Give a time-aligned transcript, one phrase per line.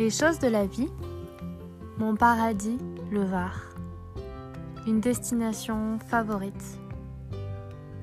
[0.00, 0.88] Les choses de la vie,
[1.98, 2.78] mon paradis,
[3.10, 3.52] le Var.
[4.86, 6.80] Une destination favorite.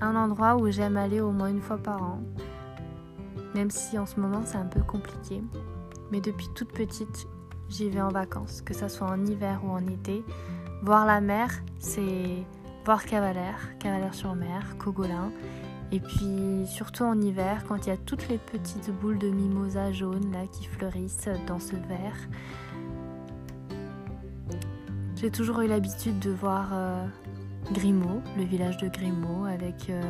[0.00, 2.20] Un endroit où j'aime aller au moins une fois par an.
[3.56, 5.42] Même si en ce moment c'est un peu compliqué.
[6.12, 7.26] Mais depuis toute petite,
[7.68, 10.22] j'y vais en vacances, que ce soit en hiver ou en été.
[10.84, 11.50] Voir la mer,
[11.80, 12.44] c'est
[12.84, 15.30] voir Cavalère, Cavalère-sur-Mer, Cogolin.
[15.92, 19.92] Et puis surtout en hiver, quand il y a toutes les petites boules de mimosa
[19.92, 22.28] jaune là qui fleurissent dans ce verre.
[25.16, 27.06] J'ai toujours eu l'habitude de voir euh,
[27.72, 30.02] Grimaud, le village de Grimaud, avec euh,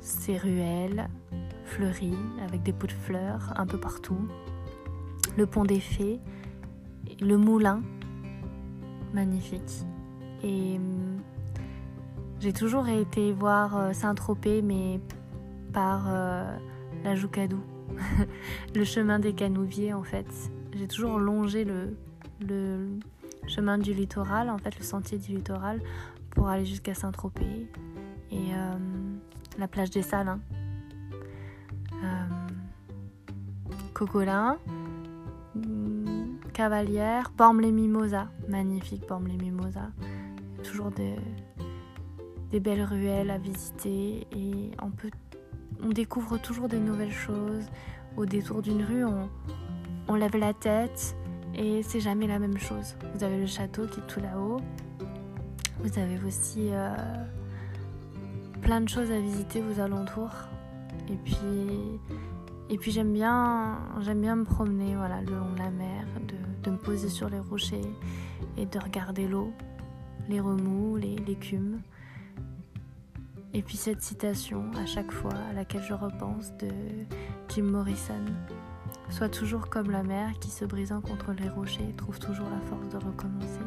[0.00, 1.08] ses ruelles
[1.64, 4.28] fleuries, avec des pots de fleurs un peu partout.
[5.36, 6.20] Le pont des Fées,
[7.20, 7.82] le moulin,
[9.12, 9.84] magnifique.
[10.42, 11.20] Et hum,
[12.40, 15.00] j'ai toujours été voir euh, Saint-Tropez, mais
[15.72, 16.08] par
[17.02, 17.60] la Joucadou,
[18.74, 20.26] le chemin des Canouviers en fait.
[20.76, 21.96] J'ai toujours longé le,
[23.46, 25.80] chemin du littoral, en fait le sentier du littoral,
[26.30, 27.68] pour aller jusqu'à Saint-Tropez
[28.30, 28.78] et euh,
[29.58, 30.40] la plage des Salins.
[31.92, 32.26] Euh,
[33.92, 34.58] Cogolin,
[35.54, 39.90] hmm, Cavalière, Bormes-les-Mimosas, magnifique Bormes-les-Mimosas.
[40.64, 41.14] Toujours des,
[42.58, 45.10] belles ruelles à visiter et on peut
[45.82, 47.66] on découvre toujours des nouvelles choses.
[48.16, 49.28] Au détour d'une rue, on,
[50.08, 51.16] on lève la tête,
[51.56, 52.96] et c'est jamais la même chose.
[53.14, 54.60] Vous avez le château qui est tout là-haut.
[55.82, 56.94] Vous avez aussi euh,
[58.60, 60.34] plein de choses à visiter aux alentours.
[61.08, 62.00] Et puis,
[62.70, 66.06] et puis j'aime bien, j'aime bien me promener voilà, le long de la mer,
[66.62, 67.92] de, me poser sur les rochers
[68.56, 69.52] et de regarder l'eau,
[70.28, 71.80] les remous, l'écume.
[73.52, 76.68] Et puis cette citation à chaque fois à laquelle je repense de
[77.48, 78.24] Jim Morrison
[79.10, 82.88] Sois toujours comme la mer qui, se brisant contre les rochers, trouve toujours la force
[82.88, 83.60] de recommencer.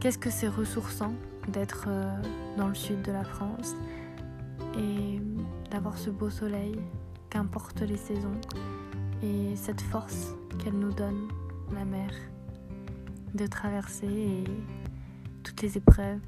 [0.00, 1.12] Qu'est-ce que c'est ressourçant
[1.48, 2.22] d'être euh,
[2.56, 3.74] dans le sud de la France
[4.78, 5.20] et
[5.70, 6.78] d'avoir ce beau soleil,
[7.28, 8.40] qu'importe les saisons,
[9.22, 11.28] et cette force qu'elle nous donne,
[11.74, 12.10] la mer,
[13.34, 14.44] de traverser
[15.42, 16.20] toutes les épreuves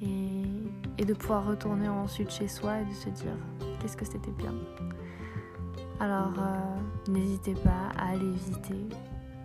[0.00, 3.36] et, de pouvoir retourner ensuite chez soi et de se dire
[3.80, 4.54] qu'est-ce que c'était bien.
[5.98, 8.86] Alors euh, n'hésitez pas à aller visiter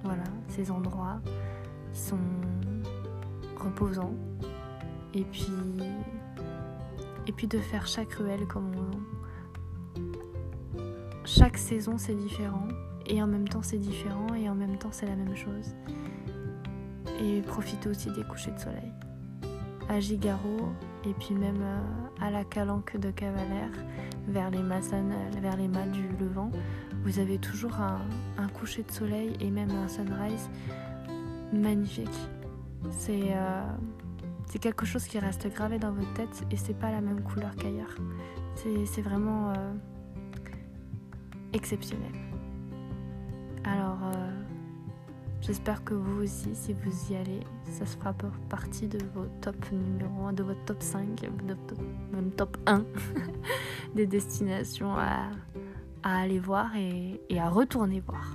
[0.04, 1.20] voilà, ces endroits
[1.94, 2.20] qui sont
[3.60, 4.14] reposants.
[5.14, 5.52] Et puis,
[7.26, 10.00] et puis de faire chaque ruelle comme on...
[11.26, 12.68] Chaque saison c'est différent
[13.08, 15.76] et en même temps c'est différent et en même temps c'est la même chose.
[17.20, 18.92] Et profitez aussi des couchers de soleil.
[19.90, 20.74] À Gigaro
[21.06, 23.72] et puis même euh, à la Calanque de Cavalère,
[24.28, 26.52] vers les Massanes, vers les mâts du Levant,
[27.04, 30.50] vous avez toujours un, coucher de soleil et même un sunrise
[31.54, 32.10] magnifique.
[33.10, 33.64] Euh,
[34.46, 37.56] c'est quelque chose qui reste gravé dans votre tête et c'est pas la même couleur
[37.56, 37.96] qu'ailleurs.
[38.56, 39.74] C'est vraiment euh,
[41.54, 42.27] exceptionnel.
[45.48, 47.40] J'espère que vous aussi, si vous y allez,
[47.72, 48.14] ça se fera
[48.50, 51.22] partie de vos top numéro 1, de votre top 5,
[52.12, 52.84] même top 1
[53.96, 55.30] des destinations à,
[56.04, 58.26] aller voir et à retourner voir.